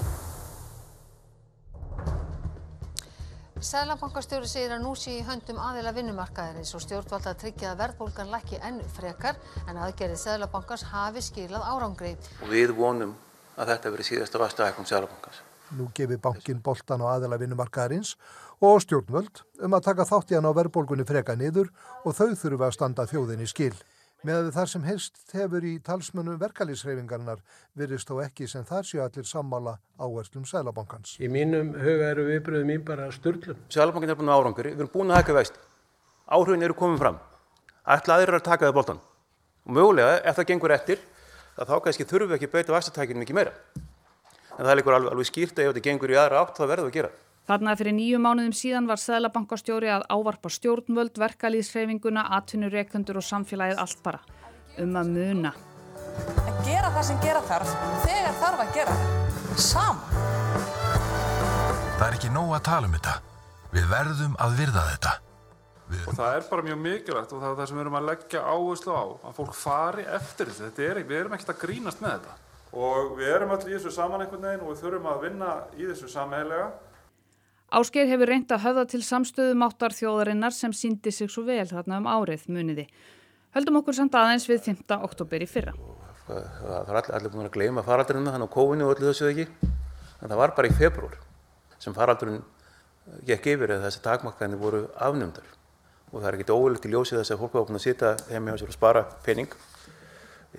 Sælabankastjóri 3.64 4.52
segir 4.52 4.76
að 4.76 4.84
nú 4.84 4.92
sé 5.00 5.22
í 5.22 5.24
höndum 5.24 5.64
aðila 5.72 5.96
vinnumarkaðarins 5.96 6.76
og 6.76 6.84
stjórnvalda 6.84 7.38
tryggja 7.40 7.72
að 7.72 7.86
verðbólgan 7.86 8.36
lækki 8.36 8.60
enn 8.60 8.84
frekar 9.00 9.40
en 9.70 9.80
aðgerðið 9.80 10.24
Sælabankans 10.28 10.90
hafi 10.92 11.24
skilað 11.24 11.70
árangri. 11.78 12.18
Og 12.44 12.50
við 12.52 12.76
vonum 12.76 13.20
að 13.58 13.74
þetta 13.74 13.94
veri 13.96 14.08
síðasta 14.08 14.42
vastuhækkum 14.42 14.88
Sælabankans. 14.90 15.42
Nú 15.78 15.88
gefið 15.96 16.20
bankin 16.24 16.60
boltan 16.64 17.04
á 17.04 17.16
aðela 17.16 17.40
vinnumarkaðarins 17.40 18.18
og 18.62 18.82
stjórnvöld 18.84 19.44
um 19.64 19.78
að 19.78 19.88
taka 19.88 20.08
þátt 20.10 20.34
í 20.34 20.38
hann 20.38 20.50
á 20.50 20.58
verðbólgunni 20.58 21.08
freka 21.08 21.38
niður 21.40 21.72
og 22.04 22.16
þau 22.18 22.36
þurfu 22.36 22.68
að 22.68 22.76
standa 22.76 23.08
þjóðinni 23.08 23.48
skil. 23.50 23.74
Með 24.28 24.52
þar 24.54 24.70
sem 24.70 24.84
helst 24.86 25.16
hefur 25.34 25.64
í 25.66 25.72
talsmönu 25.82 26.36
verkalýsreifingarnar 26.44 27.40
virðist 27.80 28.12
þó 28.12 28.20
ekki 28.22 28.46
sem 28.52 28.66
þar 28.68 28.86
séu 28.86 29.02
allir 29.02 29.26
sammála 29.26 29.80
áherslum 29.98 30.44
Sælabankans. 30.46 31.16
Í 31.18 31.30
mínum 31.32 31.72
huga 31.74 32.12
eru 32.12 32.28
viðbröðum 32.28 32.70
mín 32.70 32.84
bara 32.86 33.08
störtlum. 33.16 33.58
Sælabankin 33.74 34.14
er 34.14 34.20
búin 34.20 34.30
á 34.30 34.38
árangri, 34.38 34.76
við 34.76 34.84
erum 34.84 34.94
búin 34.94 35.16
að 35.16 35.24
hækka 35.24 35.38
veist. 35.40 35.58
Áhrifin 36.30 36.68
eru 36.68 36.78
komið 36.78 37.02
fram. 37.02 37.18
Ætla 37.82 38.20
aðrir 38.20 38.38
að 38.38 38.46
taka 38.46 38.68
það 38.68 38.78
boltan. 38.78 39.02
Og 39.66 39.74
mögulega, 39.80 40.20
ef 40.22 40.38
það 40.38 40.50
gengur 40.52 40.76
eftir, 40.78 41.02
að 41.58 41.72
þá 41.72 41.76
kannski 41.86 42.08
þurfum 42.08 42.32
við 42.32 42.38
ekki 42.38 42.50
að 42.50 42.56
beita 42.56 42.76
vastatækinu 42.76 43.24
mikið 43.24 43.38
meira. 43.40 43.54
En 44.58 44.64
það 44.64 44.72
er 44.72 44.80
líka 44.80 44.96
alveg, 44.96 45.12
alveg 45.12 45.30
skýrt 45.30 45.60
að 45.60 45.66
ef 45.66 45.74
þetta 45.74 45.86
gengur 45.88 46.14
í 46.14 46.18
aðra 46.20 46.42
átt 46.44 46.58
þá 46.60 46.64
verður 46.66 46.88
við 46.88 46.92
að 46.92 46.98
gera. 47.00 47.12
Þarna 47.52 47.74
fyrir 47.80 47.96
nýju 47.98 48.20
mánuðum 48.22 48.54
síðan 48.56 48.88
var 48.88 49.00
Sæðlabankastjóri 49.02 49.90
að 49.92 50.06
ávarpa 50.14 50.52
stjórnvöld, 50.54 51.18
verkalýðsreifinguna, 51.20 52.28
atvinnureikundur 52.38 53.18
og 53.20 53.26
samfélagið 53.26 53.82
allt 53.82 54.04
bara 54.06 54.22
um 54.80 54.94
að 55.00 55.10
muna. 55.16 55.54
Að 56.46 56.62
gera 56.68 56.92
það 56.94 57.08
sem 57.10 57.20
gera 57.26 57.42
þarf 57.50 57.74
þegar 58.06 58.38
þarf 58.44 58.64
að 58.66 58.72
gera 58.78 58.96
saman. 59.58 60.22
Það 61.98 62.08
er 62.08 62.16
ekki 62.20 62.32
nóg 62.38 62.56
að 62.56 62.64
tala 62.70 62.88
um 62.88 62.96
þetta. 62.96 63.18
Við 63.72 63.92
verðum 63.92 64.40
að 64.42 64.58
virða 64.62 64.86
þetta. 64.94 65.18
Og 65.92 66.16
það 66.16 66.36
er 66.36 66.46
bara 66.50 66.66
mjög 66.66 66.80
mikilvægt 66.82 67.34
og 67.36 67.42
það 67.42 67.50
er 67.50 67.58
það 67.60 67.68
sem 67.70 67.78
við 67.78 67.84
erum 67.84 67.98
að 68.00 68.08
leggja 68.08 68.44
áherslu 68.48 68.94
á, 68.96 69.04
að 69.28 69.36
fólk 69.38 69.58
fari 69.58 70.06
eftir 70.18 70.52
þessu. 70.52 70.70
Er, 70.86 71.00
við 71.04 71.18
erum 71.20 71.36
ekkert 71.36 71.54
að 71.54 71.60
grínast 71.66 72.04
með 72.04 72.14
þetta. 72.16 72.36
Og 72.72 73.12
við 73.18 73.32
erum 73.36 73.52
allir 73.56 73.74
í 73.74 73.76
þessu 73.76 73.92
saman 73.96 74.24
einhvern 74.24 74.48
veginn 74.48 74.64
og 74.64 74.72
við 74.72 74.84
þurfum 74.86 75.10
að 75.12 75.26
vinna 75.26 75.56
í 75.76 75.88
þessu 75.90 76.12
samheilega. 76.12 76.70
Ásker 77.72 78.08
hefur 78.08 78.32
reynd 78.32 78.52
að 78.52 78.64
höfða 78.66 78.86
til 78.92 79.02
samstöðum 79.08 79.66
áttar 79.68 79.96
þjóðarinnar 79.96 80.56
sem 80.56 80.74
síndi 80.76 81.12
sig 81.16 81.32
svo 81.32 81.44
vel 81.48 81.68
þarna 81.68 82.02
um 82.02 82.10
árið 82.12 82.48
muniði. 82.52 82.88
Höldum 83.56 83.80
okkur 83.82 83.96
samt 83.96 84.16
aðeins 84.16 84.48
við 84.48 84.64
5. 84.72 84.84
oktober 85.04 85.44
í 85.44 85.48
fyrra. 85.48 85.76
Það 86.28 86.92
er 86.92 87.00
allir, 87.02 87.14
allir 87.18 87.34
búin 87.36 87.48
að 87.50 87.56
gleyma 87.58 87.84
faraldurinn 87.84 88.32
þannig 88.32 88.52
á 88.52 88.56
kóinu 88.56 88.88
og 88.88 88.96
öllu 88.96 89.12
þessu 89.12 89.32
ekki. 89.32 89.48
En 90.22 90.30
það 90.30 90.40
var 90.40 90.56
bara 90.56 90.72
í 90.72 90.76
februar 90.76 91.18
sem 91.82 91.96
faraldurinn 91.96 92.44
gekk 93.28 93.56
yfir 93.56 93.76
eða 93.76 93.90
þessi 93.90 94.04
takmakkanir 94.06 94.60
voru 94.62 94.86
afnumdar 94.96 95.48
og 96.12 96.20
það 96.20 96.28
er 96.28 96.38
ekkert 96.38 96.54
óvilt 96.56 96.86
í 96.86 96.92
ljósið 96.92 97.22
þess 97.22 97.34
að 97.34 97.42
fólk 97.42 97.54
var 97.56 97.68
búin 97.68 97.80
að 97.80 97.86
sita 97.86 98.16
heim 98.30 98.50
hjá 98.50 98.58
sér 98.60 98.72
og 98.72 98.76
spara 98.76 99.04
pening 99.26 99.54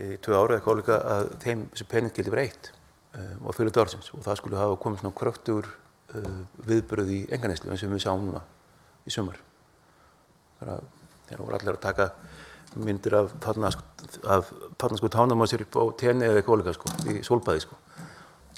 í 0.00 0.16
tvö 0.24 0.38
ára 0.38 0.56
eða 0.56 0.64
kólika 0.64 0.98
að 1.14 1.28
þeim 1.44 1.66
þessu 1.74 1.86
pening 1.90 2.14
gildi 2.16 2.32
verið 2.32 2.48
eitt 2.48 2.70
um, 3.18 3.46
og 3.46 3.56
fyrir 3.56 3.74
dörrsins 3.76 4.08
og 4.16 4.24
það 4.24 4.38
skulle 4.40 4.60
hafa 4.60 4.78
komið 4.80 5.02
svona 5.02 5.18
kröktur 5.20 5.68
uh, 5.68 6.40
viðbröð 6.68 7.12
í 7.12 7.20
enganislu 7.36 7.72
eins 7.72 7.84
og 7.84 7.92
við 7.92 8.04
sjáum 8.06 8.24
núna 8.30 8.42
í 9.04 9.12
sumar. 9.12 9.38
Þeir 10.62 11.40
voru 11.42 11.56
allir 11.58 11.74
að 11.74 11.82
taka 11.82 12.08
myndir 12.78 13.16
af 13.18 13.32
þarna 13.42 13.72
sko 13.74 15.10
tánum 15.12 15.42
á 15.42 15.46
sér 15.50 15.66
á 15.68 15.84
tenni 15.98 16.28
eða 16.28 16.44
kólika 16.46 16.72
sko, 16.76 16.88
í 17.10 17.20
solbæði 17.26 17.64
sko. 17.66 17.76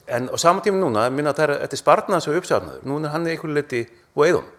En 0.04 0.28
á 0.28 0.36
saman 0.38 0.62
tíma 0.62 0.78
núna, 0.78 1.08
minna 1.10 1.32
að 1.32 1.56
þetta 1.64 1.74
er 1.74 1.80
spartnaðs 1.80 2.28
og 2.28 2.36
uppsarnaður, 2.38 2.84
núna 2.86 3.08
er 3.08 3.14
hann 3.16 3.26
einhverju 3.32 3.56
liti 3.56 3.80
og 4.14 4.26
eðun 4.28 4.52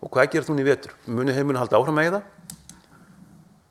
Og 0.00 0.08
hvað 0.08 0.30
gerir 0.32 0.46
þú 0.46 0.56
í 0.56 0.64
vetur? 0.64 0.94
Munið 1.06 1.36
þeir 1.36 1.46
munið 1.48 1.60
halda 1.60 1.80
áfram 1.80 1.98
með 2.00 2.14
það? 2.14 2.28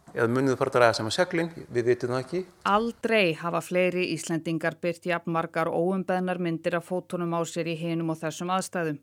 Eða 0.09 0.27
munið 0.33 0.53
þau 0.53 0.59
fara 0.59 0.71
að 0.71 0.75
draga 0.75 0.98
saman 0.98 1.13
seglinn? 1.13 1.50
Við 1.69 1.88
vitum 1.89 2.12
það 2.13 2.21
ekki. 2.24 2.41
Aldrei 2.69 3.25
hafa 3.38 3.62
fleiri 3.62 4.03
Íslendingar 4.15 4.77
byrt 4.81 5.07
jafnmargar 5.09 5.69
óumbeðnar 5.69 6.41
myndir 6.41 6.77
af 6.77 6.86
fótunum 6.89 7.33
á 7.33 7.41
sér 7.50 7.69
í 7.69 7.75
hinum 7.77 8.13
og 8.13 8.19
þessum 8.21 8.51
aðstæðum. 8.53 9.00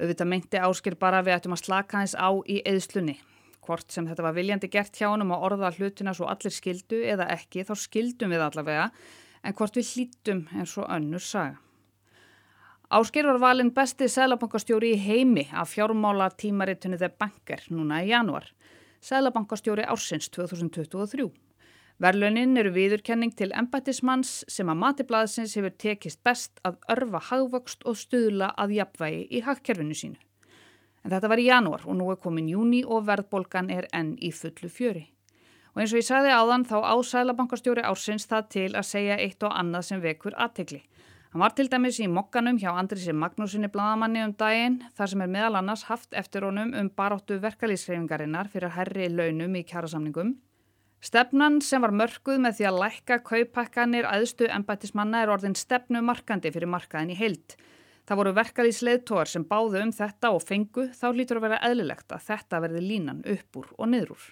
Auðvitað 0.00 0.30
meinti 0.30 0.60
áskil 0.62 0.96
bara 0.98 1.22
við 1.26 1.36
ættum 1.36 1.54
að 1.54 1.62
slaka 1.64 1.98
hans 1.98 2.14
á 2.18 2.30
í 2.46 2.60
eðslunni. 2.66 3.16
Hvort 3.66 3.90
sem 3.94 4.06
þetta 4.08 4.26
var 4.26 4.36
viljandi 4.38 4.70
gert 4.72 4.94
hjá 4.98 5.08
hann 5.10 5.22
um 5.26 5.34
að 5.36 5.46
orða 5.50 5.72
hlutina 5.76 6.14
svo 6.16 6.30
allir 6.30 6.54
skildu 6.54 7.02
eða 7.02 7.28
ekki 7.34 7.66
þá 7.68 7.74
skildum 7.78 8.30
við 8.34 8.46
allavega 8.46 8.86
en 9.42 9.58
hvort 9.58 9.76
við 9.78 9.90
hlítum 9.94 10.46
eins 10.54 10.76
og 10.80 10.88
önnur 10.90 11.22
saga. 11.22 11.58
Ásker 12.90 13.22
var 13.22 13.36
valin 13.38 13.68
besti 13.70 14.08
selabankastjóri 14.10 14.88
í 14.96 14.96
heimi 14.98 15.44
af 15.54 15.68
fjármála 15.70 16.24
tímaritunni 16.34 16.96
The 16.98 17.06
Banker 17.22 17.60
núna 17.70 18.00
í 18.02 18.08
januar. 18.10 18.48
Selabankastjóri 19.06 19.84
ársins 19.86 20.26
2023. 20.34 21.28
Verlunin 22.02 22.58
eru 22.58 22.72
viðurkenning 22.74 23.36
til 23.38 23.52
embættismanns 23.54 24.32
sem 24.50 24.72
að 24.74 24.80
matiblaðsins 24.82 25.54
hefur 25.54 25.76
tekist 25.78 26.18
best 26.26 26.58
að 26.66 26.80
örfa 26.96 27.20
hagvöxt 27.28 27.86
og 27.86 27.94
stuðla 28.00 28.50
að 28.58 28.74
jafnvægi 28.80 29.22
í 29.38 29.44
hagkerfinu 29.46 29.94
sínu. 29.94 30.18
En 31.04 31.14
þetta 31.14 31.30
var 31.30 31.38
í 31.38 31.46
januar 31.46 31.86
og 31.86 31.94
nú 31.94 32.10
er 32.10 32.18
komin 32.18 32.50
júni 32.50 32.82
og 32.82 33.06
verðbolgan 33.06 33.70
er 33.70 33.86
enn 33.94 34.16
í 34.18 34.32
fullu 34.34 34.66
fjöri. 34.66 35.06
Og 35.76 35.84
eins 35.84 35.94
og 35.94 36.02
ég 36.02 36.10
sagði 36.10 36.34
áðan 36.34 36.66
þá 36.66 36.80
á 36.82 36.94
Sælabankastjóri 37.06 37.86
ársins 37.86 38.26
það 38.26 38.50
til 38.50 38.70
að 38.74 38.90
segja 38.90 39.22
eitt 39.22 39.46
og 39.46 39.54
annað 39.54 39.92
sem 39.92 40.02
vekur 40.02 40.34
aðtegli. 40.34 40.82
Hann 41.30 41.44
var 41.44 41.52
til 41.54 41.68
dæmis 41.70 42.00
í 42.02 42.08
mokkanum 42.10 42.56
hjá 42.58 42.72
Andrisi 42.74 43.12
Magnúsinni 43.14 43.68
bladamanni 43.70 44.24
um 44.26 44.32
daginn 44.34 44.80
þar 44.98 45.10
sem 45.12 45.20
er 45.22 45.28
meðal 45.30 45.60
annars 45.60 45.84
haft 45.86 46.16
eftir 46.18 46.42
honum 46.42 46.72
um 46.74 46.88
baráttu 46.90 47.36
verkalýsreifingarinnar 47.44 48.50
fyrir 48.50 48.74
herri 48.74 49.06
launum 49.12 49.54
í 49.54 49.62
kjærasamningum. 49.68 50.32
Stefnan 51.00 51.60
sem 51.62 51.86
var 51.86 51.94
mörguð 51.94 52.42
með 52.42 52.58
því 52.58 52.66
að 52.72 52.80
lækka 52.82 53.20
kaupakkanir 53.30 54.10
aðstu 54.10 54.50
embættismanna 54.50 55.22
er 55.22 55.30
orðin 55.36 55.54
stefnu 55.54 56.02
markandi 56.02 56.50
fyrir 56.50 56.72
markaðin 56.74 57.14
í 57.14 57.20
heilt. 57.22 57.54
Það 58.10 58.22
voru 58.24 58.34
verkalýsleitóar 58.40 59.30
sem 59.30 59.46
báðu 59.46 59.84
um 59.84 59.94
þetta 59.94 60.34
og 60.34 60.42
fengu 60.42 60.90
þá 60.98 61.06
lítur 61.14 61.38
að 61.38 61.46
vera 61.46 61.62
eðlilegt 61.70 62.10
að 62.10 62.26
þetta 62.26 62.64
verði 62.66 62.86
línan 62.88 63.22
upp 63.36 63.62
úr 63.62 63.70
og 63.78 63.94
niður 63.94 64.16
úr. 64.18 64.30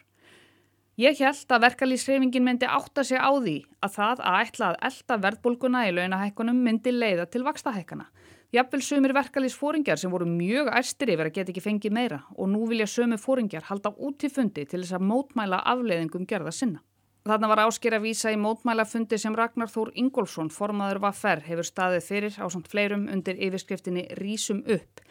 Ég 0.99 1.15
held 1.23 1.53
að 1.55 1.63
verkalýsreifingin 1.63 2.43
myndi 2.43 2.67
átta 2.67 3.05
sig 3.07 3.21
á 3.23 3.31
því 3.31 3.61
að 3.87 3.93
það 3.95 4.23
að 4.27 4.39
ætla 4.39 4.71
að 4.73 4.79
elda 4.89 5.19
verðbólguna 5.23 5.83
í 5.87 5.93
launahækkunum 5.95 6.59
myndi 6.65 6.91
leiða 6.91 7.29
til 7.31 7.45
vakstahækkana. 7.47 8.09
Jafnvel 8.51 8.81
sömur 8.83 9.15
verkalýsfóringjar 9.15 10.01
sem 10.03 10.11
voru 10.11 10.27
mjög 10.27 10.73
æstir 10.75 11.13
yfir 11.15 11.31
að 11.31 11.37
geta 11.37 11.55
ekki 11.55 11.63
fengið 11.63 11.95
meira 11.95 12.19
og 12.35 12.51
nú 12.51 12.65
vilja 12.67 12.89
sömu 12.91 13.15
fóringjar 13.23 13.69
halda 13.69 13.93
út 13.95 14.27
í 14.27 14.33
fundi 14.33 14.67
til 14.67 14.81
þess 14.83 14.99
að 14.99 15.07
mótmæla 15.13 15.63
afleiðingum 15.71 16.27
gerða 16.27 16.51
sinna. 16.57 16.83
Þarna 17.29 17.53
var 17.53 17.63
ásker 17.69 17.95
að 17.95 18.09
vísa 18.09 18.35
í 18.35 18.41
mótmælafundi 18.43 19.21
sem 19.23 19.39
Ragnar 19.39 19.71
Þór 19.71 19.93
Ingólfsson, 20.03 20.51
formaður 20.51 21.05
Vaffer, 21.07 21.45
hefur 21.47 21.71
staðið 21.71 22.11
fyrir 22.11 22.43
á 22.43 22.47
samt 22.51 22.67
fleirum 22.73 23.07
undir 23.07 23.39
yfirskriftinni 23.39 24.09
Rísum 24.19 24.65
upp 24.67 25.07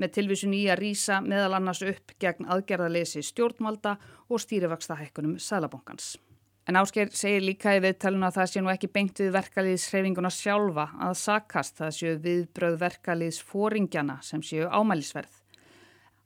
með 0.00 0.14
tilvísun 0.16 0.56
í 0.56 0.64
að 0.72 0.82
rýsa 0.82 1.20
meðal 1.24 1.56
annars 1.58 1.82
upp 1.86 2.14
gegn 2.22 2.48
aðgerðalesi 2.50 3.24
stjórnvalda 3.26 3.96
og 4.28 4.42
stýrivaksta 4.42 4.98
hækkunum 5.00 5.38
Sælabankans. 5.42 6.14
En 6.70 6.78
Ásker 6.78 7.10
segir 7.10 7.42
líka 7.42 7.72
í 7.74 7.80
viðtæluna 7.82 8.28
að 8.30 8.36
það 8.36 8.50
sé 8.50 8.60
nú 8.62 8.70
ekki 8.70 8.90
beint 8.94 9.18
við 9.18 9.32
verkaliðshreyfinguna 9.34 10.30
sjálfa 10.30 10.84
að 11.08 11.16
sakast 11.18 11.80
það 11.80 11.96
séu 11.96 12.18
viðbröð 12.22 12.76
verkaliðsfóringjana 12.84 14.20
sem 14.22 14.44
séu 14.46 14.68
ámælisverð. 14.70 15.40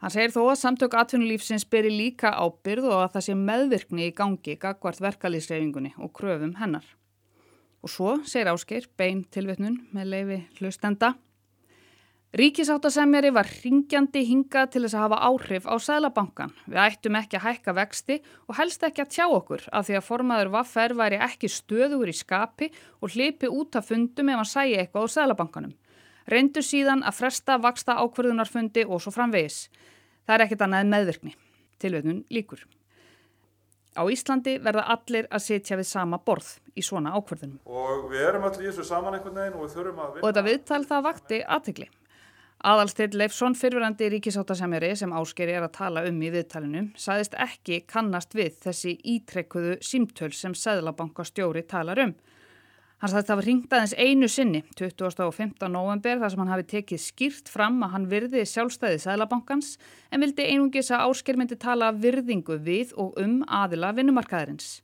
Hann 0.04 0.12
segir 0.12 0.35
þó 0.35 0.42
að 0.50 0.58
samtök 0.61 0.99
atvinnulífsins 1.00 1.64
beri 1.73 1.88
líka 1.88 2.35
ábyrð 2.37 2.90
og 2.90 2.99
að 3.06 3.14
það 3.14 3.25
sé 3.26 3.37
meðvirkni 3.40 4.11
í 4.11 4.14
gangi 4.18 4.58
gagvart 4.61 5.00
verkaliðshreyfingunni 5.00 5.94
og 5.96 6.12
kröfum 6.18 6.52
hennar. 6.61 6.85
Og 7.80 7.92
svo 7.92 8.18
segir 8.28 8.52
Ásker 8.52 8.90
bein 9.00 9.25
tilvetnun 9.32 9.87
með 9.96 10.12
leifi 10.12 10.38
hlustenda 10.61 11.14
Ríkisáttasemjari 12.35 13.30
var 13.30 13.47
ringjandi 13.62 14.25
hingað 14.26 14.73
til 14.75 14.80
þess 14.83 14.97
að 14.99 15.02
hafa 15.04 15.18
áhrif 15.28 15.66
á 15.71 15.75
Sælabankan. 15.78 16.50
Við 16.66 16.80
ættum 16.83 17.18
ekki 17.21 17.38
að 17.38 17.45
hækka 17.47 17.75
vexti 17.78 18.16
og 18.50 18.59
helst 18.59 18.83
ekki 18.83 19.04
að 19.04 19.12
tjá 19.14 19.25
okkur 19.30 19.62
af 19.71 19.87
því 19.87 19.97
að 19.97 20.06
formaður 20.09 20.50
Vaffer 20.56 20.95
væri 20.99 21.21
ekki 21.23 21.49
stöðugur 21.49 22.11
í 22.11 22.16
skapi 22.18 22.68
og 23.00 23.14
hlipi 23.14 23.47
út 23.49 23.78
af 23.78 23.87
fundum 23.88 24.33
ef 24.35 24.40
hann 24.42 24.50
sæi 24.50 24.75
eitthvað 24.75 25.06
á 25.06 25.14
Sælabankanum. 25.14 25.75
Reyndu 26.26 26.61
síðan 26.66 27.06
að 27.06 27.18
fresta 27.23 27.61
vaksta 27.62 27.95
ákverðunarfundi 28.02 28.85
og 28.85 29.00
svo 29.00 29.14
framvegis. 29.14 29.68
Það 30.26 30.35
er 30.35 30.45
ekkit 30.49 30.64
annað 30.66 30.90
meðvirkni. 30.90 31.37
Tilveitnun 31.78 32.25
líkur. 32.35 32.66
Á 33.97 34.02
Íslandi 34.12 34.59
verða 34.61 34.90
allir 34.92 35.30
að 35.30 35.47
sitja 35.47 35.78
við 35.78 35.88
sama 35.88 36.18
borð 36.18 36.59
í 36.76 36.83
svona 36.85 37.14
ákverðunum. 37.16 37.62
Og 37.64 38.11
við 38.11 38.26
erum 38.28 38.45
allir 38.50 38.66
í 38.66 38.73
þessu 38.73 38.85
saman 38.90 39.16
einhvern 39.16 39.38
veginn 39.38 39.56
og 39.56 39.62
við 39.64 39.78
þurfum 39.78 40.02
að 40.02 40.11
vinna. 40.11 40.25
Og 40.26 40.28
þetta 40.28 40.45
viðtal 40.50 40.83
það 40.90 41.06
vakti 41.06 41.40
aðtegli. 41.56 41.88
Aðalstill 42.66 43.12
Leifsson 43.14 43.54
fyrfirandi 43.54 44.08
ríkisáttasemjari 44.11 44.88
sem 44.99 45.12
áskeri 45.14 45.52
er 45.54 45.62
að 45.62 45.76
tala 45.76 46.00
um 46.08 46.16
í 46.18 46.32
viðtalinu 46.35 46.80
saðist 46.99 47.37
ekki 47.38 47.85
kannast 47.87 48.35
við 48.35 48.56
þessi 48.64 48.96
ítrekkuðu 49.12 49.76
símtöl 49.87 50.32
sem 50.35 50.56
Sæðlabankastjóri 50.58 51.62
talar 51.70 52.00
um. 52.02 52.14
Hann 52.99 53.12
saðist 53.12 53.28
að 53.28 53.30
það 53.30 53.38
var 53.38 53.46
ringt 53.46 53.76
aðeins 53.76 53.94
einu 53.94 54.30
sinni 54.32 54.64
2015. 54.80 55.70
november 55.70 56.18
þar 56.18 56.35
sem 56.35 56.42
hann 56.42 56.52
hafi 56.56 56.66
tekið 56.73 57.04
skýrt 57.04 57.54
fram 57.54 57.78
að 57.87 57.94
hann 57.94 58.11
virði 58.11 58.42
sjálfstæði 58.50 58.99
Sæðlabankans 59.04 59.70
en 60.11 60.26
vildi 60.26 60.49
einungis 60.50 60.90
að 60.90 61.06
ásker 61.06 61.38
myndi 61.38 61.61
tala 61.62 61.92
virðingu 61.94 62.58
við 62.66 62.96
og 62.99 63.14
um 63.23 63.44
aðila 63.46 63.94
vinnumarkaðarins. 63.94 64.80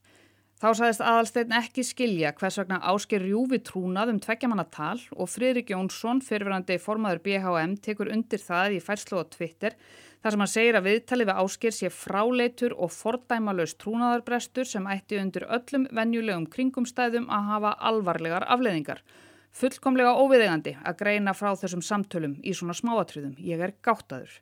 Þá 0.63 0.69
saðist 0.79 1.01
aðalstegn 1.03 1.55
ekki 1.59 1.83
skilja 1.83 2.31
hvers 2.39 2.61
vegna 2.61 2.77
ásker 2.87 3.25
rjúfi 3.25 3.59
trúnað 3.67 4.13
um 4.13 4.21
tveggjamannatal 4.23 5.01
og 5.19 5.27
Fridrik 5.33 5.73
Jónsson, 5.75 6.21
fyrirverandi 6.23 6.77
formaður 6.79 7.19
BHM, 7.25 7.73
tekur 7.83 8.13
undir 8.15 8.39
það 8.39 8.77
í 8.77 8.79
færslu 8.85 9.19
á 9.19 9.27
Twitter 9.27 9.75
þar 10.23 10.37
sem 10.37 10.45
hann 10.45 10.53
segir 10.53 10.79
að 10.79 10.87
viðtali 10.87 11.27
við 11.27 11.41
ásker 11.43 11.75
sé 11.75 11.91
fráleitur 11.91 12.77
og 12.79 12.95
fordæmalös 12.95 13.75
trúnaðarbrestur 13.83 14.71
sem 14.71 14.87
ætti 14.87 15.19
undir 15.19 15.49
öllum 15.51 15.89
venjulegum 15.99 16.47
kringumstæðum 16.55 17.27
að 17.27 17.51
hafa 17.51 17.75
alvarlegar 17.91 18.47
afleðingar. 18.47 19.03
Fullkomlega 19.51 20.15
óviðegandi 20.15 20.77
að 20.79 21.01
greina 21.03 21.35
frá 21.35 21.57
þessum 21.59 21.83
samtölum 21.83 22.39
í 22.47 22.55
svona 22.55 22.79
smáatriðum. 22.79 23.35
Ég 23.43 23.67
er 23.67 23.75
gáttaður. 23.83 24.39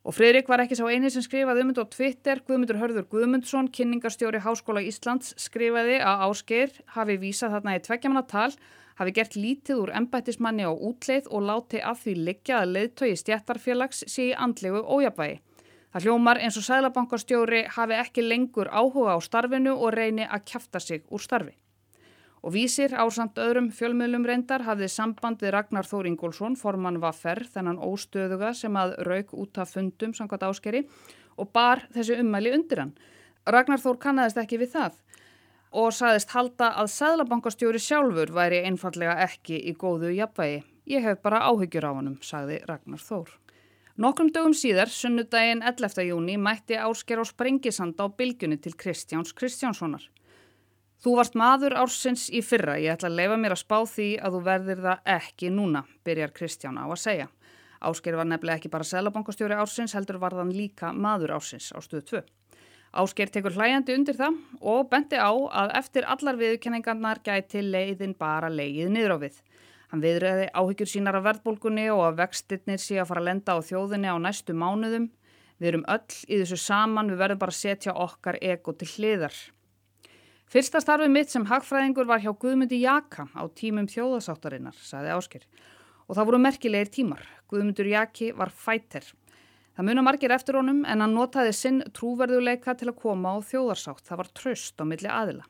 Og 0.00 0.14
Freirik 0.16 0.48
var 0.48 0.62
ekki 0.62 0.78
sá 0.78 0.86
eini 0.88 1.10
sem 1.12 1.20
skrifaði 1.20 1.60
um 1.60 1.70
þetta 1.74 1.84
á 1.84 1.92
Twitter. 1.92 2.38
Guðmundur 2.46 2.78
Hörður 2.80 3.04
Guðmundsson, 3.12 3.68
kynningarstjóri 3.68 4.40
Háskóla 4.40 4.80
Íslands, 4.80 5.34
skrifaði 5.36 5.98
að 6.00 6.24
Ásgeir 6.24 6.72
hafi 6.94 7.18
vísað 7.20 7.58
þarna 7.58 7.76
í 7.76 7.82
tveggjamanna 7.84 8.24
tal, 8.30 8.54
hafi 8.96 9.14
gert 9.18 9.36
lítið 9.36 9.82
úr 9.82 9.92
embættismanni 10.00 10.64
á 10.64 10.72
útleið 10.72 11.28
og 11.28 11.44
láti 11.50 11.84
að 11.84 12.00
því 12.06 12.16
liggja 12.30 12.62
að 12.62 12.74
leiðtögi 12.78 13.20
stjættarfélags 13.20 14.04
sé 14.08 14.30
í 14.30 14.36
andlegu 14.46 14.80
ójabægi. 14.80 15.42
Það 15.92 16.06
hljómar 16.06 16.40
eins 16.40 16.56
og 16.56 16.64
sælabankastjóri 16.64 17.64
hafi 17.76 17.98
ekki 18.00 18.24
lengur 18.24 18.70
áhuga 18.72 19.16
á 19.16 19.18
starfinu 19.20 19.74
og 19.76 19.92
reyni 19.92 20.24
að 20.24 20.46
kæfta 20.48 20.80
sig 20.80 21.04
úr 21.10 21.20
starfi. 21.20 21.52
Og 22.40 22.54
vísir 22.54 22.94
á 22.96 23.04
samt 23.12 23.36
öðrum 23.36 23.68
fjölmiðlum 23.74 24.24
reyndar 24.24 24.64
hafði 24.64 24.88
samband 24.88 25.42
við 25.42 25.52
Ragnar 25.52 25.84
Þór 25.84 26.08
Ingólfsson, 26.08 26.56
formann 26.56 27.00
Vaffer, 27.02 27.42
þennan 27.44 27.80
óstöðuga 27.84 28.54
sem 28.56 28.76
að 28.80 28.94
rauk 29.04 29.34
út 29.36 29.60
af 29.60 29.74
fundum 29.74 30.14
samkvæmt 30.16 30.46
áskeri 30.48 30.86
og 31.36 31.50
bar 31.52 31.84
þessi 31.92 32.16
ummæli 32.22 32.54
undir 32.56 32.80
hann. 32.80 32.94
Ragnar 33.44 33.82
Þór 33.82 34.00
kannadist 34.00 34.40
ekki 34.40 34.60
við 34.62 34.72
það 34.78 34.96
og 35.70 35.92
saðist 35.94 36.32
halda 36.34 36.72
að 36.80 36.88
Sæðlabankastjóri 36.96 37.78
sjálfur 37.82 38.32
væri 38.34 38.64
einfallega 38.66 39.20
ekki 39.26 39.60
í 39.70 39.76
góðu 39.78 40.10
jafnvægi. 40.16 40.64
Ég 40.90 41.04
hef 41.04 41.20
bara 41.22 41.44
áhyggjur 41.46 41.86
á 41.86 41.92
honum, 41.94 42.16
sagði 42.24 42.58
Ragnar 42.66 43.04
Þór. 43.04 43.28
Nokkrum 44.00 44.30
dögum 44.32 44.54
síðar, 44.56 44.88
sunnudaginn 44.88 45.60
11. 45.60 46.06
júni, 46.08 46.38
mætti 46.40 46.78
ásker 46.80 47.20
á 47.20 47.24
Sprengisand 47.28 48.00
á 48.00 48.08
bylgunni 48.08 48.56
til 48.56 48.72
Kristjáns 48.72 49.34
Kristjánssonar. 49.36 50.08
Þú 51.00 51.14
varst 51.16 51.36
maður 51.38 51.78
ársins 51.80 52.26
í 52.28 52.42
fyrra, 52.44 52.74
ég 52.76 52.92
ætla 52.92 53.08
að 53.08 53.14
leifa 53.16 53.36
mér 53.40 53.54
að 53.54 53.62
spá 53.62 53.76
því 53.88 54.08
að 54.20 54.34
þú 54.34 54.40
verðir 54.44 54.80
það 54.84 55.06
ekki 55.14 55.48
núna, 55.54 55.80
byrjar 56.04 56.32
Kristján 56.36 56.76
á 56.76 56.84
að 56.84 56.98
segja. 57.00 57.28
Ásker 57.80 58.18
var 58.18 58.26
nefnilega 58.28 58.60
ekki 58.60 58.70
bara 58.74 58.84
selabankastjóri 58.84 59.56
ársins, 59.56 59.94
heldur 59.96 60.18
var 60.20 60.34
þann 60.36 60.50
líka 60.52 60.90
maður 60.92 61.38
ársins 61.38 61.70
á 61.72 61.80
stöðu 61.80 62.20
2. 62.20 62.20
Ásker 63.00 63.32
tekur 63.32 63.56
hlæjandi 63.56 63.94
undir 63.96 64.18
það 64.18 64.36
og 64.60 64.90
bendi 64.90 65.16
á 65.16 65.32
að 65.32 65.72
eftir 65.78 66.04
allar 66.04 66.36
viðkenningarnar 66.36 67.22
gæti 67.24 67.62
leiðin 67.64 68.12
bara 68.18 68.50
leið 68.52 68.90
niður 68.92 69.14
á 69.16 69.18
við. 69.22 69.38
Hann 69.94 70.02
viðræði 70.04 70.50
áhyggjur 70.52 70.90
sínar 70.90 71.16
af 71.16 71.24
verðbólkunni 71.30 71.86
og 71.94 72.02
að 72.10 72.20
vextinnir 72.20 72.82
sé 72.82 72.98
að 73.00 73.08
fara 73.08 73.22
að 73.24 73.30
lenda 73.30 73.56
á 73.56 73.58
þjóðinni 73.64 74.12
á 74.12 74.16
næstu 74.20 74.52
mánuðum. 74.52 75.08
Við 75.56 75.72
erum 75.72 75.88
öll 75.96 76.20
í 76.28 76.42
þessu 76.42 76.60
saman, 76.60 77.08
við 77.08 77.24
verðum 77.24 77.40
bara 77.40 77.56
að 77.56 77.62
setja 77.62 77.96
okkar 77.96 78.36
ego 78.44 78.76
til 78.76 78.90
hliðar. 78.98 79.40
Fyrsta 80.50 80.80
starfið 80.82 81.12
mitt 81.14 81.30
sem 81.30 81.44
hagfræðingur 81.46 82.08
var 82.10 82.18
hjá 82.24 82.32
Guðmundi 82.34 82.80
Jaka 82.82 83.28
á 83.38 83.46
tímum 83.54 83.86
þjóðasáttarinnar, 83.86 84.74
saði 84.82 85.12
Ásker. 85.14 85.44
Og 86.10 86.16
það 86.18 86.26
voru 86.26 86.40
merkilegir 86.42 86.90
tímar. 86.90 87.22
Guðmundur 87.46 87.86
Jaki 87.86 88.32
var 88.34 88.50
fætter. 88.50 89.06
Það 89.78 89.86
muna 89.86 90.02
margir 90.02 90.34
eftir 90.34 90.58
honum 90.58 90.80
en 90.82 91.04
hann 91.04 91.14
notaði 91.14 91.52
sinn 91.54 91.78
trúverðuleika 91.94 92.74
til 92.80 92.88
að 92.90 92.98
koma 92.98 93.36
á 93.38 93.38
þjóðarsátt. 93.46 94.02
Það 94.08 94.20
var 94.24 94.32
tröst 94.40 94.82
á 94.82 94.84
milli 94.90 95.12
aðila. 95.20 95.46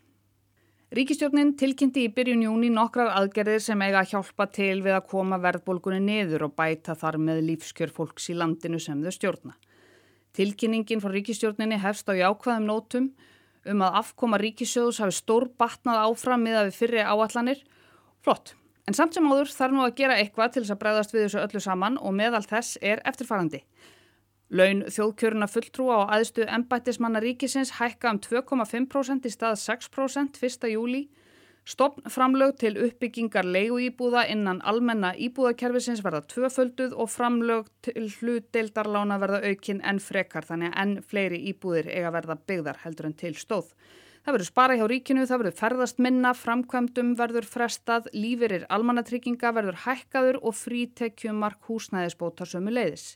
Ríkistjórnin 0.92 1.54
tilkynnti 1.56 2.04
í 2.04 2.12
byrjun 2.12 2.44
júni 2.44 2.68
nokkrar 2.76 3.14
aðgerðir 3.22 3.64
sem 3.64 3.80
eiga 3.80 4.02
að 4.02 4.12
hjálpa 4.12 4.50
til 4.52 4.82
við 4.84 4.98
að 4.98 5.08
koma 5.14 5.40
verðbólgunni 5.40 6.02
niður 6.04 6.50
og 6.50 6.56
bæta 6.60 6.98
þar 6.98 7.16
með 7.24 7.44
lífskjör 7.48 7.96
fólks 7.96 8.28
í 8.28 8.36
landinu 8.36 8.76
sem 8.76 9.00
þau 9.00 9.16
stjórna. 9.16 9.56
Tilkynningin 10.36 11.00
frá 11.00 11.14
ríkistjórninni 11.16 11.80
hefst 11.80 12.10
á 12.10 12.20
jákvæðum 12.20 12.68
nótum 12.68 13.12
um 13.68 13.84
að 13.84 13.98
afkoma 14.00 14.40
ríkisjóðs 14.40 15.02
hafi 15.02 15.16
stór 15.18 15.48
batnað 15.60 16.06
áfram 16.06 16.42
miða 16.44 16.64
við 16.68 16.78
fyrri 16.78 17.04
áallanir. 17.04 17.62
Flott, 18.24 18.54
en 18.88 18.96
samt 18.96 19.16
sem 19.16 19.28
áður 19.28 19.52
þarf 19.52 19.76
nú 19.76 19.84
að 19.84 19.96
gera 20.00 20.18
eitthvað 20.20 20.54
til 20.54 20.62
þess 20.64 20.74
að 20.74 20.82
bregðast 20.84 21.14
við 21.14 21.26
þessu 21.26 21.42
öllu 21.44 21.64
saman 21.64 21.98
og 22.00 22.16
meðal 22.16 22.42
þess 22.46 22.78
er 22.80 23.02
eftirfarandi. 23.08 23.62
Laun 24.50 24.82
þjóðkjöruna 24.90 25.46
fulltrúa 25.46 26.00
á 26.02 26.10
aðstu 26.16 26.42
embættismanna 26.42 27.20
ríkisins 27.22 27.76
hækka 27.76 28.10
um 28.10 28.18
2,5% 28.24 29.28
í 29.28 29.30
stað 29.30 29.60
6% 29.62 30.40
1. 30.42 30.70
júli. 30.72 31.04
Stopnframlög 31.68 32.54
til 32.58 32.78
uppbyggingar 32.80 33.44
leiguýbúða 33.44 34.24
innan 34.32 34.62
almenna 34.64 35.10
íbúðakerfisins 35.12 36.00
verða 36.04 36.22
tvöfölduð 36.32 36.94
og 36.96 37.10
framlög 37.12 37.68
til 37.84 38.08
hlutdeildarlána 38.08 39.18
verða 39.20 39.42
aukinn 39.50 39.82
en 39.84 40.00
frekar 40.00 40.48
þannig 40.48 40.72
að 40.72 40.80
enn 40.82 40.94
fleiri 41.02 41.42
íbúðir 41.52 41.90
eiga 41.92 42.14
verða 42.16 42.38
byggðar 42.48 42.80
heldur 42.84 43.10
en 43.10 43.18
til 43.20 43.34
stóð. 43.36 43.74
Það 44.20 44.34
verður 44.36 44.48
spara 44.50 44.76
hjá 44.76 44.86
ríkinu, 44.88 45.26
það 45.28 45.42
verður 45.42 45.58
ferðast 45.60 46.00
minna, 46.04 46.32
framkvæmdum 46.36 47.12
verður 47.16 47.46
frestað, 47.48 48.08
lífirir 48.12 48.66
almannatrygginga 48.68 49.52
verður 49.56 49.78
hækkaður 49.84 50.40
og 50.44 50.56
frítekjumark 50.56 51.68
húsnæðisbótar 51.68 52.48
sömu 52.48 52.72
leiðis. 52.72 53.14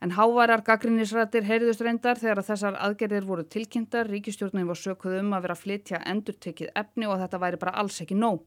En 0.00 0.14
hávarar 0.16 0.62
gaggrinnisrættir 0.64 1.44
heyrðust 1.44 1.82
reyndar 1.84 2.16
þegar 2.16 2.40
þessar 2.46 2.76
aðgerðir 2.80 3.26
voru 3.28 3.42
tilkynntar, 3.44 4.08
ríkistjórnum 4.08 4.70
var 4.70 4.78
sökuð 4.80 5.18
um 5.18 5.34
að 5.36 5.42
vera 5.44 5.56
að 5.58 5.64
flytja 5.66 6.00
endurtekið 6.08 6.70
efni 6.80 7.08
og 7.08 7.20
þetta 7.20 7.40
væri 7.42 7.60
bara 7.60 7.74
alls 7.82 8.00
ekki 8.00 8.16
nóg. 8.16 8.40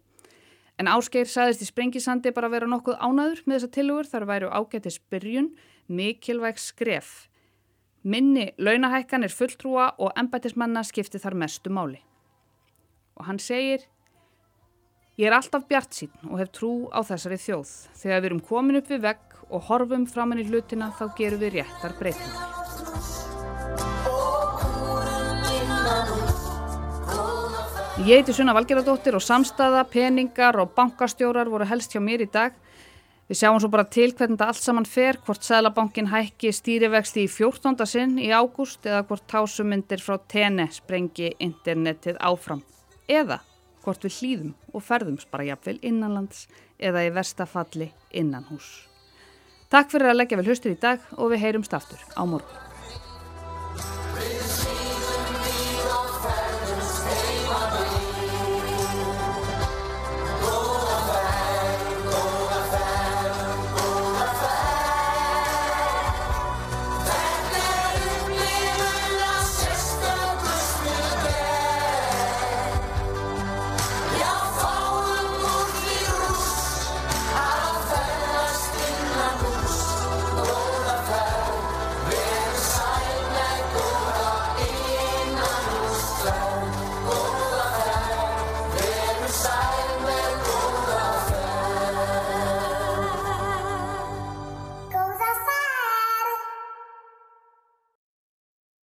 En 0.82 0.90
Ásgeir 0.90 1.30
saðist 1.30 1.62
í 1.62 1.68
sprengisandi 1.70 2.32
bara 2.34 2.50
að 2.50 2.56
vera 2.56 2.70
nokkuð 2.72 2.98
ánaður 2.98 3.44
með 3.46 3.60
þessa 3.60 3.74
tilugur 3.76 4.10
þar 4.10 4.26
væru 4.32 4.50
ágættis 4.50 4.98
byrjun, 5.14 5.52
mikilvæg 5.86 6.58
skref. 6.58 7.12
Minni 8.04 8.50
launahækkan 8.58 9.24
er 9.24 9.32
fulltrúa 9.32 9.92
og 10.02 10.18
embætismanna 10.18 10.82
skipti 10.84 11.22
þar 11.22 11.38
mestu 11.38 11.70
máli. 11.70 12.02
Og 13.14 13.30
hann 13.30 13.38
segir, 13.38 13.86
ég 15.22 15.30
er 15.30 15.38
alltaf 15.38 15.70
bjart 15.70 15.94
sín 15.94 16.12
og 16.32 16.42
hef 16.42 16.50
trú 16.58 16.74
á 16.90 17.06
þessari 17.06 17.38
þjóð. 17.38 17.78
Þegar 18.02 18.24
við 18.24 18.30
erum 18.32 18.44
komin 18.50 18.82
upp 18.82 18.90
við 18.90 19.06
vegg 19.06 19.33
og 19.54 19.70
horfum 19.70 20.08
framann 20.10 20.42
í 20.42 20.48
hlutina 20.50 20.90
þá 20.98 21.06
gerum 21.18 21.42
við 21.44 21.60
réttar 21.60 21.94
breytingar. 22.00 22.50
Ég 28.04 28.20
heiti 28.20 28.34
Sunna 28.36 28.52
Valgeradóttir 28.58 29.16
og 29.16 29.22
samstæða, 29.24 29.86
peningar 29.88 30.58
og 30.60 30.74
bankastjórar 30.76 31.48
voru 31.48 31.64
helst 31.70 31.94
hjá 31.94 32.02
mér 32.04 32.26
í 32.26 32.28
dag. 32.34 32.58
Við 33.30 33.40
sjáum 33.40 33.62
svo 33.62 33.70
bara 33.72 33.86
til 33.88 34.10
hvernig 34.12 34.36
þetta 34.36 34.50
allt 34.52 34.60
saman 34.60 34.88
fer, 34.90 35.20
hvort 35.24 35.46
Sælabankin 35.48 36.10
hækki 36.12 36.52
stýrivexti 36.52 37.24
í 37.24 37.32
14. 37.32 37.86
sinn 37.88 38.18
í 38.20 38.28
ágúst 38.36 38.84
eða 38.90 39.06
hvort 39.08 39.24
tásumindir 39.32 40.04
frá 40.04 40.18
TN 40.20 40.68
sprengi 40.76 41.32
internetið 41.40 42.20
áfram. 42.20 42.66
Eða 43.08 43.40
hvort 43.86 44.04
við 44.04 44.18
hlýðum 44.20 44.56
og 44.74 44.84
ferðums 44.84 45.30
bara 45.32 45.48
jafnvel 45.54 45.80
innanlands 45.82 46.48
eða 46.80 47.06
í 47.08 47.14
verstafalli 47.16 47.94
innan 48.12 48.50
hús. 48.52 48.93
Takk 49.74 49.90
fyrir 49.90 50.12
að 50.12 50.20
leggja 50.20 50.38
vel 50.38 50.46
hlustur 50.52 50.76
í 50.76 50.78
dag 50.78 51.02
og 51.18 51.32
við 51.32 51.48
heyrumst 51.48 51.74
aftur 51.74 52.02
á 52.14 52.22
morgun. 52.30 52.73